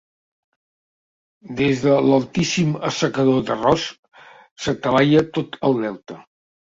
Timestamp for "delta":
5.85-6.19